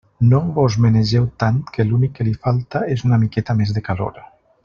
I 0.21 0.27
no 0.29 0.37
vos 0.53 0.77
menegeu 0.85 1.27
tant 1.43 1.59
que 1.75 1.85
l'únic 1.91 2.15
que 2.17 2.27
li 2.29 2.33
falta 2.47 2.83
és 2.97 3.05
una 3.09 3.21
miqueta 3.27 3.59
més 3.61 3.77
de 3.79 3.87
calor. 3.91 4.19